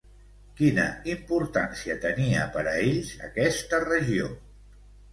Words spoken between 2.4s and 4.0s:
per a ells aquesta